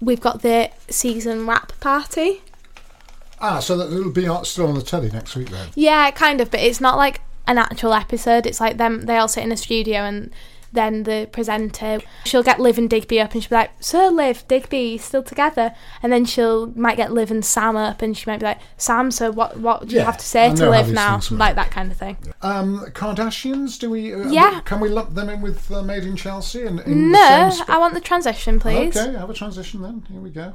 [0.00, 2.42] we've got the season wrap party.
[3.40, 5.68] Ah, so that it'll be still on the telly next week then.
[5.74, 8.46] Yeah, kind of, but it's not like an actual episode.
[8.46, 10.30] It's like them they all sit in a studio and
[10.72, 14.46] then the presenter she'll get Liv and Digby up and she'll be like, So Liv,
[14.48, 15.74] Digby, still together?
[16.02, 19.10] And then she'll might get Liv and Sam up and she might be like, Sam,
[19.10, 21.20] so what what do you Yeah, have to say to Liv now?
[21.30, 22.16] Like that kind of thing.
[22.42, 24.12] Um, Kardashians, do we?
[24.14, 24.60] Uh, Yeah.
[24.64, 26.64] Can we lump them in with uh, Made in Chelsea?
[26.64, 28.96] And in No, the same sp- I want the transition, please.
[28.96, 30.06] Okay, have a transition then.
[30.10, 30.54] Here we go.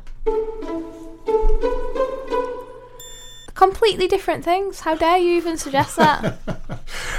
[3.58, 4.82] Completely different things.
[4.82, 6.38] How dare you even suggest that?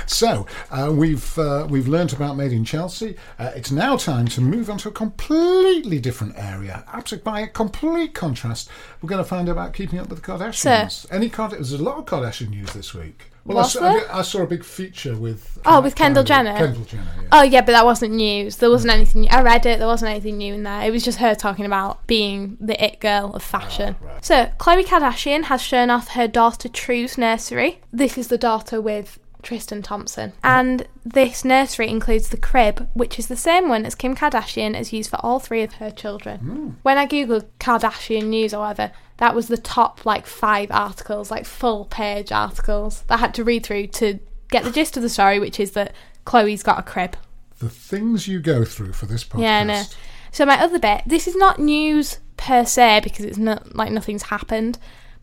[0.07, 3.16] So uh, we've uh, we've learnt about Made in Chelsea.
[3.38, 6.83] Uh, it's now time to move on to a completely different area.
[6.90, 8.70] Absolutely, by a complete contrast,
[9.03, 11.07] we're going to find out about keeping up with the Kardashians.
[11.11, 13.24] Any Card- There's a lot of Kardashian news this week.
[13.48, 14.14] Well, I Was saw, there?
[14.14, 16.56] I, saw a big feature with Oh, uh, with Kendall Jenner?
[16.56, 17.28] Kendall Jenner, yeah.
[17.32, 18.56] oh yeah, but that wasn't news.
[18.56, 19.22] There wasn't anything.
[19.22, 19.28] New.
[19.30, 19.78] I read it.
[19.78, 20.82] There wasn't anything new in there.
[20.82, 23.96] It was just her talking about being the it girl of fashion.
[24.20, 27.80] So Khloe Kardashian has shown off her daughter True's nursery.
[27.90, 33.29] This is the daughter with Tristan Thompson, and this nursery includes the crib, which is
[33.29, 36.40] the same one as Kim Kardashian has used for all three of her children.
[36.40, 36.68] Hmm.
[36.83, 41.85] When I googled Kardashian news however, that was the top like five articles, like full
[41.85, 44.18] page articles that I had to read through to
[44.51, 45.94] get the gist of the story, which is that
[46.27, 47.16] Khloe's got a crib.
[47.59, 49.42] The things you go through for this podcast.
[49.42, 49.83] Yeah, no.
[50.31, 54.24] So my other bit, this is not news per se because it's not like nothing's
[54.24, 54.79] happened,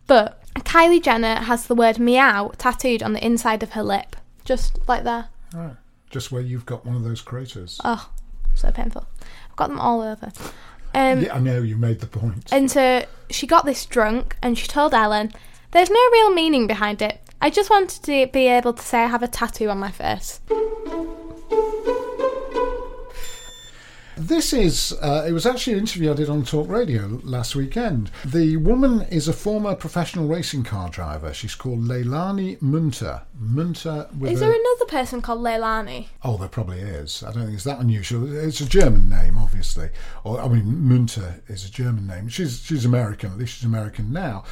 [0.08, 4.80] but Kylie Jenner has the word meow tattooed on the inside of her lip, just
[4.88, 5.28] like there.
[5.54, 5.76] Right.
[6.10, 7.80] Just where you've got one of those craters.
[7.84, 8.10] Oh,
[8.54, 9.08] so painful.
[9.50, 10.32] I've got them all over.
[10.94, 12.52] Um, yeah, I know you made the point.
[12.52, 15.34] And so she got this drunk and she told Ellen,
[15.72, 17.20] There's no real meaning behind it.
[17.42, 20.40] I just wanted to be able to say I have a tattoo on my face.
[24.18, 28.12] This is, uh, it was actually an interview I did on Talk Radio last weekend.
[28.24, 31.34] The woman is a former professional racing car driver.
[31.34, 33.24] She's called Leilani Munter.
[33.38, 36.08] Munter Is a, there another person called Leilani?
[36.24, 37.24] Oh, there probably is.
[37.24, 38.34] I don't think it's that unusual.
[38.34, 39.90] It's a German name, obviously.
[40.24, 42.30] Or I mean, Munter is a German name.
[42.30, 43.34] She's she's American.
[43.34, 44.46] At least she's American now.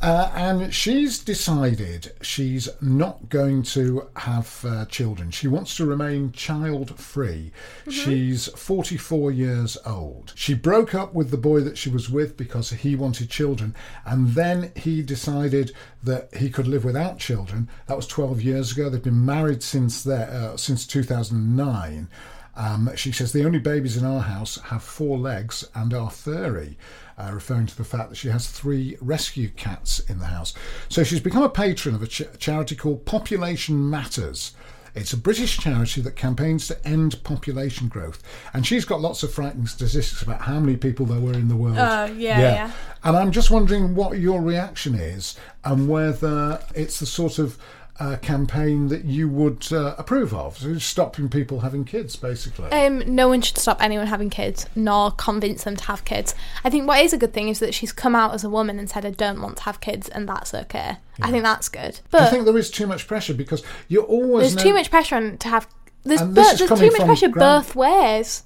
[0.00, 5.30] Uh, and she's decided she's not going to have uh, children.
[5.32, 7.50] She wants to remain child free.
[7.90, 10.32] She's 44 years old.
[10.36, 13.74] She broke up with the boy that she was with because he wanted children,
[14.06, 15.72] and then he decided
[16.04, 17.68] that he could live without children.
[17.86, 18.88] That was 12 years ago.
[18.88, 22.08] They've been married since there, uh, since 2009.
[22.54, 26.76] Um, she says the only babies in our house have four legs and are furry,
[27.18, 30.54] uh, referring to the fact that she has three rescue cats in the house.
[30.88, 34.54] So she's become a patron of a ch- charity called Population Matters.
[34.94, 39.32] It's a British charity that campaigns to end population growth, and she's got lots of
[39.32, 41.78] frightening statistics about how many people there were in the world.
[41.78, 42.72] Oh, yeah, yeah.
[43.04, 47.58] And I'm just wondering what your reaction is, and whether it's the sort of
[48.00, 50.58] uh, campaign that you would uh, approve of?
[50.58, 52.70] So stopping people having kids, basically.
[52.70, 56.34] Um, no one should stop anyone having kids, nor convince them to have kids.
[56.64, 58.78] I think what is a good thing is that she's come out as a woman
[58.78, 60.96] and said, "I don't want to have kids," and that's okay.
[61.20, 62.00] I think that's good.
[62.10, 64.90] But I think there is too much pressure because you're always there's know- too much
[64.90, 65.66] pressure on to have.
[66.04, 68.44] There's, bir- is there's too much pressure grand- both ways.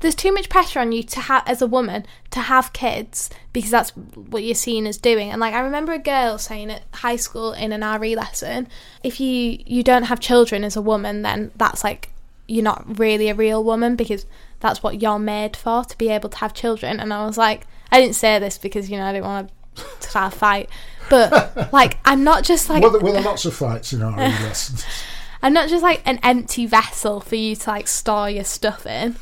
[0.00, 3.70] There's too much pressure on you to have as a woman to have kids because
[3.70, 5.30] that's what you're seen as doing.
[5.30, 8.68] And like I remember a girl saying at high school in an RE lesson,
[9.02, 12.10] if you you don't have children as a woman, then that's like
[12.46, 14.26] you're not really a real woman because
[14.60, 17.00] that's what you're made for to be able to have children.
[17.00, 19.84] And I was like, I didn't say this because you know I didn't want to
[20.00, 20.70] start a fight,
[21.08, 24.02] but like I'm not just like Well, there, well, there are lots of fights in
[24.02, 24.84] our lessons.
[25.42, 29.16] I'm not just like an empty vessel for you to like store your stuff in.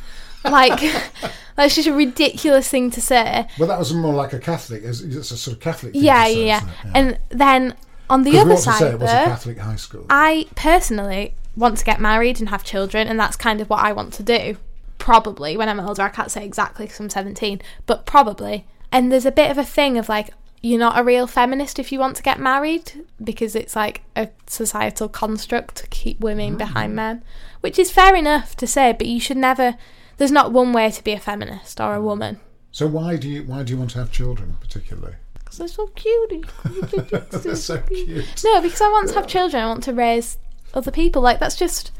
[0.45, 0.81] Like
[1.57, 3.47] that's just a ridiculous thing to say.
[3.59, 4.83] Well, that was more like a Catholic.
[4.83, 5.93] It's, it's a sort of Catholic.
[5.93, 6.93] Thing Yeah, say, yeah, yeah.
[6.95, 7.75] And then
[8.11, 10.07] on the other side, it was a Catholic high school.
[10.11, 13.93] I personally want to get married and have children, and that's kind of what I
[13.93, 14.57] want to do.
[14.99, 18.67] Probably when I'm older, I can't say exactly because I'm 17, but probably.
[18.93, 20.31] And there's a bit of a thing of like,
[20.63, 24.31] you're not a real feminist if you want to get married because it's like a
[24.47, 26.97] societal construct to keep women behind mm.
[26.97, 27.25] men,
[27.61, 29.77] which is fair enough to say, but you should never.
[30.17, 32.05] There's not one way to be a feminist or a mm.
[32.05, 32.41] woman.
[32.73, 35.15] So why do you why do you want to have children particularly?
[35.35, 36.47] Because they're so cute.
[37.31, 38.45] They're so cute.
[38.45, 39.63] No, because I want to have children.
[39.63, 40.39] I want to raise
[40.73, 41.23] other people.
[41.23, 41.93] Like that's just.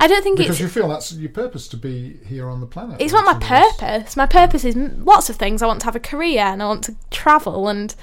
[0.00, 0.60] I don't think Because it's.
[0.60, 3.00] you feel that's your purpose to be here on the planet.
[3.00, 4.16] It's not my purpose.
[4.16, 5.60] My purpose is lots of things.
[5.60, 7.94] I want to have a career and I want to travel and.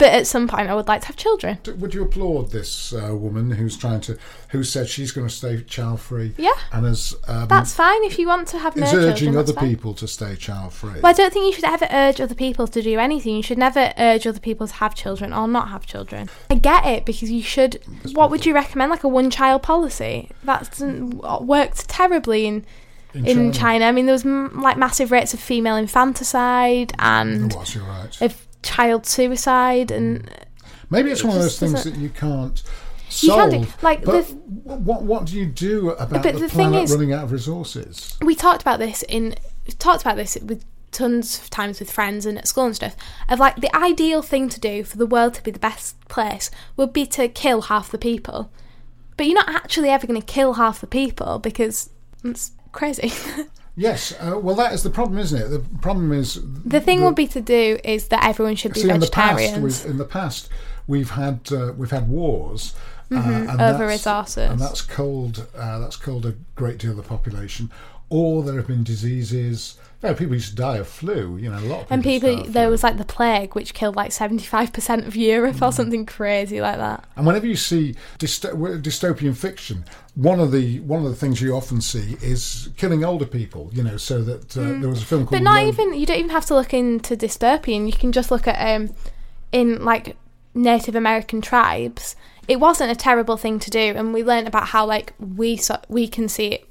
[0.00, 1.58] But at some point, I would like to have children.
[1.78, 5.62] Would you applaud this uh, woman who's trying to, who said she's going to stay
[5.62, 6.34] child free?
[6.36, 6.50] Yeah.
[6.72, 9.12] and is um, That's fine if you want to have no is children.
[9.12, 11.00] urging that's other people to stay child free.
[11.00, 13.36] Well, I don't think you should ever urge other people to do anything.
[13.36, 16.30] You should never urge other people to have children or not have children.
[16.50, 17.80] I get it because you should.
[18.12, 18.90] What would you recommend?
[18.90, 20.30] Like a one-child policy?
[20.44, 22.64] That's worked terribly in
[23.12, 23.84] in China.
[23.86, 28.22] I mean, there was m- like massive rates of female infanticide and was, you're right.
[28.22, 30.28] of child suicide and
[30.90, 32.62] Maybe it's one of those things that you can't
[33.08, 33.50] You solve.
[33.52, 36.92] can't do- like, but the- what what do you do about the, the planet is-
[36.92, 38.16] running out of resources?
[38.22, 39.34] we talked about this in
[39.78, 42.96] talked about this with tons of times with friends and at school and stuff
[43.28, 46.50] of like the ideal thing to do for the world to be the best place
[46.76, 48.50] would be to kill half the people
[49.16, 51.90] but you're not actually ever going to kill half the people because
[52.24, 53.12] it's crazy
[53.76, 55.48] Yes, uh, well, that is the problem, isn't it?
[55.48, 58.90] The problem is the thing would be to do is that everyone should be see
[58.90, 59.58] in the past.
[59.58, 60.48] We've, in the past,
[60.86, 62.74] we've had uh, we've had wars
[63.10, 63.50] uh, and Mm-hmm.
[63.52, 64.50] over that's- resources.
[64.50, 67.70] and that's culled uh, that's culled a great deal of the population.
[68.08, 69.78] Or there have been diseases.
[70.02, 71.36] Know, people used to die of flu.
[71.36, 71.94] You know, a lot of people.
[71.94, 72.70] and used to die people there flu.
[72.70, 75.68] was like the plague which killed like 75% of europe Mm.
[75.68, 79.84] or something crazy like that And whenever you see dysto- dystopian fiction,
[80.14, 83.70] one of the one of the things you often see is killing older people.
[83.74, 85.40] You know, so that uh, there was a film called.
[85.40, 85.44] Mm.
[85.44, 87.84] But not even you don't even have to look into dystopian.
[87.86, 88.94] You can just look at um
[89.52, 90.16] in like
[90.54, 92.16] Native American tribes.
[92.48, 95.78] It wasn't a terrible thing to do, and we learned about how like we so,
[95.88, 96.66] we can see it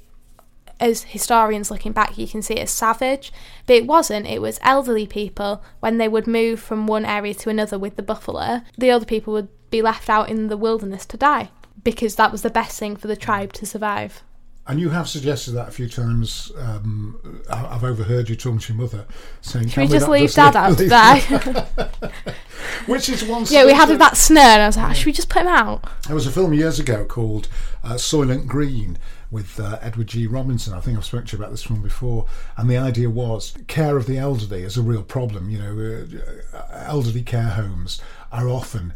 [0.80, 2.18] as historians looking back.
[2.18, 3.32] You can see it as savage,
[3.66, 4.26] but it wasn't.
[4.26, 8.02] It was elderly people when they would move from one area to another with the
[8.02, 8.62] buffalo.
[8.76, 11.50] The older people would be left out in the wilderness to die
[11.84, 14.22] because that was the best thing for the tribe to survive.
[14.66, 16.52] And you have suggested that a few times.
[16.56, 19.06] Um, I've overheard you talking to your mother
[19.40, 21.18] saying, Should "Can we just leave Dad out to die?
[22.86, 23.46] Which is one.
[23.48, 23.98] yeah, we had solution.
[23.98, 25.84] that snare, and I was like, should we just put him out?
[26.06, 27.48] There was a film years ago called
[27.82, 28.98] uh, Soylent Green
[29.30, 30.26] with uh, Edward G.
[30.26, 30.74] Robinson.
[30.74, 32.26] I think I've spoken to you about this film before.
[32.56, 35.50] And the idea was care of the elderly is a real problem.
[35.50, 36.06] You know,
[36.54, 38.00] uh, elderly care homes
[38.32, 38.92] are often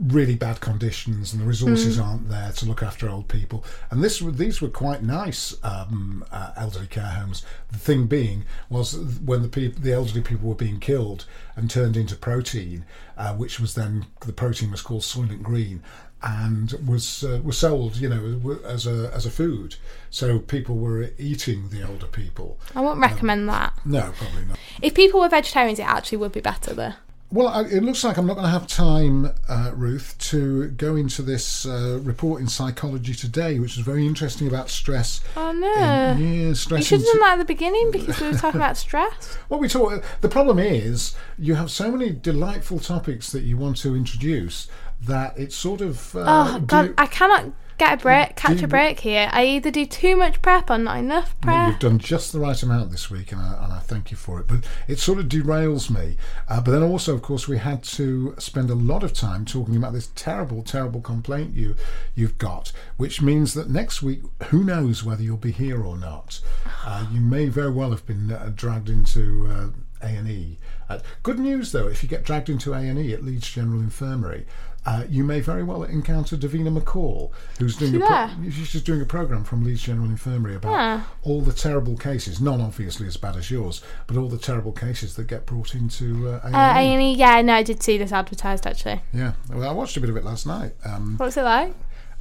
[0.00, 4.20] really bad conditions and the resources aren't there to look after old people and this
[4.20, 9.48] these were quite nice um, uh, elderly care homes the thing being was when the
[9.48, 12.84] people the elderly people were being killed and turned into protein
[13.16, 15.82] uh, which was then the protein was called soylent green
[16.22, 19.76] and was uh, was sold you know as a as a food
[20.10, 23.72] so people were eating the older people I won't recommend that.
[23.84, 26.96] no probably not If people were vegetarians, it actually would be better there.
[27.30, 30.96] Well, I, it looks like I'm not going to have time, uh, Ruth, to go
[30.96, 35.22] into this uh, report in Psychology Today, which is very interesting about stress.
[35.34, 35.72] Oh in- no.
[35.72, 39.38] yeah, You should have done that at the beginning because we were talking about stress.
[39.48, 40.04] What we talk.
[40.20, 44.68] The problem is you have so many delightful topics that you want to introduce
[45.06, 46.14] that it's sort of.
[46.16, 46.22] Uh,
[46.56, 49.28] Oh god, you- I cannot Get a break, catch you- a break here.
[49.32, 51.68] I either do too much prep or not enough No, prep.
[51.70, 54.38] You've done just the right amount this week, and I, and I thank you for
[54.38, 54.46] it.
[54.46, 56.16] But it sort of derails me.
[56.48, 59.74] Uh, but then also, of course, we had to spend a lot of time talking
[59.74, 61.74] about this terrible, terrible complaint you
[62.14, 66.40] you've got, which means that next week, who knows whether you'll be here or not.
[66.86, 70.58] Uh, you may very well have been uh, dragged into uh, A and E.
[70.88, 73.80] Uh, good news, though, if you get dragged into A and E at Leeds General
[73.80, 74.46] Infirmary.
[74.84, 77.30] Uh, you may very well encounter Davina McCall,
[77.60, 80.72] who's doing She a pro- she's just doing a program from Leeds General Infirmary about
[80.74, 81.06] Ah.
[81.22, 85.14] all the terrible cases, not obviously as bad as yours, but all the terrible cases
[85.14, 86.52] that get brought into uh, A&E.
[86.52, 89.00] Uh, A&E, yeah, no, I did see this advertised actually.
[89.14, 90.72] Yeah, well, I watched a bit of it last night.
[90.84, 91.74] Um, What's it like?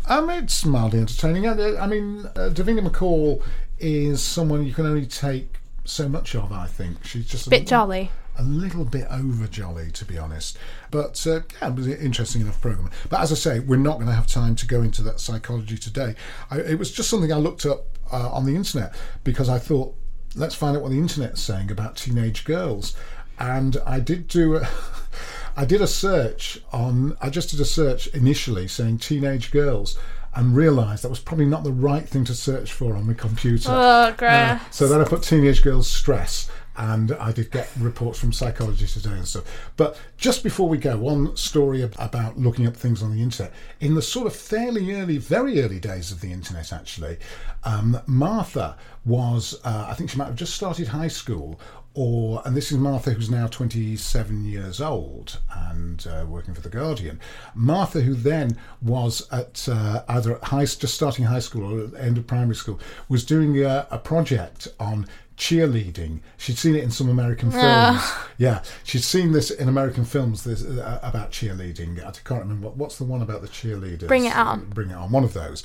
[0.08, 1.48] um, it's mildly entertaining.
[1.48, 3.42] I, I mean, uh, Davina McCall
[3.80, 6.52] is someone you can only take so much of.
[6.52, 8.12] I think she's just a Bit jolly.
[8.42, 10.58] A little bit over jolly, to be honest.
[10.90, 12.90] But uh, yeah, it was an interesting enough program.
[13.10, 15.78] But as I say, we're not going to have time to go into that psychology
[15.78, 16.16] today.
[16.50, 19.96] I, it was just something I looked up uh, on the internet because I thought,
[20.36, 22.96] let's find out what the internet's saying about teenage girls.
[23.40, 24.58] And I did do.
[24.58, 24.68] A,
[25.58, 27.16] I did a search on.
[27.22, 29.98] I just did a search initially saying teenage girls.
[30.34, 33.68] And realised that was probably not the right thing to search for on the computer.
[33.70, 34.16] Oh.
[34.26, 38.88] Uh, so then I put teenage girls stress, and I did get reports from Psychology
[38.88, 39.72] Today and stuff.
[39.78, 43.54] But just before we go, one story about looking up things on the internet.
[43.80, 47.18] In the sort of fairly early, very early days of the internet, actually,
[47.64, 51.60] um, Martha was, uh, I think she might have just started high school.
[51.94, 56.70] Or and this is Martha, who's now 27 years old and uh, working for the
[56.70, 57.20] Guardian.
[57.54, 61.92] Martha, who then was at uh, either at high, just starting high school or at
[61.92, 62.80] the end of primary school,
[63.10, 65.06] was doing a, a project on
[65.42, 66.20] cheerleading.
[66.38, 68.02] She'd seen it in some American films.
[68.38, 72.00] Yeah, she'd seen this in American films this, uh, about cheerleading.
[72.00, 74.08] I can't remember what, what's the one about the cheerleaders.
[74.08, 74.66] Bring It On.
[74.66, 75.12] Bring it on.
[75.12, 75.64] One of those.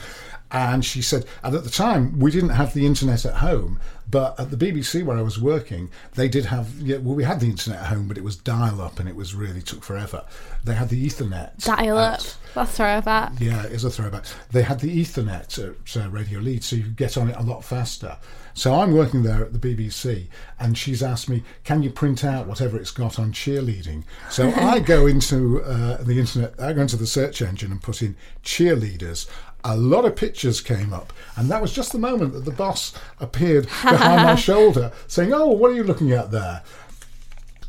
[0.50, 3.78] And she said, and at the time we didn't have the internet at home,
[4.08, 6.72] but at the BBC where I was working, they did have.
[6.80, 9.34] Yeah, well, we had the internet at home, but it was dial-up, and it was
[9.34, 10.24] really took forever.
[10.64, 11.64] They had the Ethernet.
[11.64, 12.14] Dial up.
[12.20, 13.32] at- That's throwback.
[13.40, 14.24] yeah, it is a throwback.
[14.52, 15.58] They had the Ethernet
[15.96, 18.16] at uh, Radio Leeds, so you could get on it a lot faster.
[18.54, 20.28] So I'm working there at the BBC,
[20.58, 24.78] and she's asked me, "Can you print out whatever it's got on cheerleading?" So I
[24.78, 29.26] go into uh, the internet, I go into the search engine and put in cheerleaders.
[29.68, 32.92] A lot of pictures came up, and that was just the moment that the boss
[33.20, 36.62] appeared behind my shoulder, saying, "Oh, what are you looking at there?"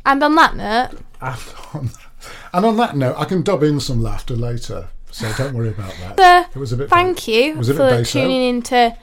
[0.06, 1.36] And on that note, And
[1.74, 1.90] on,
[2.52, 5.92] and on that note, I can dub in some laughter later, so don't worry about
[6.00, 6.16] that.
[6.16, 6.88] the, it was a bit.
[6.88, 8.12] thank it you was a bit for baso.
[8.12, 8.96] tuning into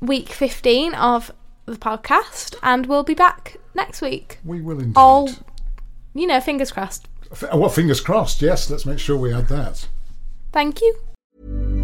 [0.00, 1.30] week 15 of
[1.66, 4.38] the podcast, and we'll be back next week.
[4.44, 4.94] We will indeed.
[4.96, 5.30] All,
[6.14, 7.06] you know, fingers crossed.
[7.30, 8.42] F- Well, fingers crossed.
[8.42, 9.86] Yes, let's make sure we add that.
[10.52, 11.83] Thank you.